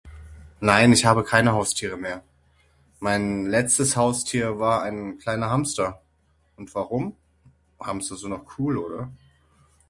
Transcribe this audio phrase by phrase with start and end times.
[0.61, 2.23] Nein ich habe keine Haustiere mehr.
[2.99, 6.01] Mein letztes Haustier war ein kleiner Hamster
[6.57, 7.15] und warum?
[7.79, 9.11] Hamster sind doch cool oder?